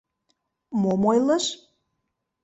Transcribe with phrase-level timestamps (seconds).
[0.81, 1.45] Мом ойлыш?..